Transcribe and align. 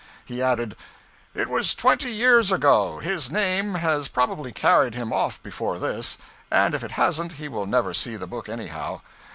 He 0.25 0.41
added 0.41 0.75
'It 1.35 1.47
was 1.47 1.75
twenty 1.75 2.09
years 2.09 2.51
ago; 2.51 2.97
his 2.97 3.29
name 3.29 3.75
has 3.75 4.07
probably 4.07 4.51
carried 4.51 4.95
him 4.95 5.13
off 5.13 5.43
before 5.43 5.77
this; 5.77 6.17
and 6.49 6.73
if 6.73 6.83
it 6.83 6.93
hasn't, 6.93 7.33
he 7.33 7.47
will 7.47 7.67
never 7.67 7.93
see 7.93 8.15
the 8.15 8.25
book 8.25 8.49
anyhow. 8.49 9.01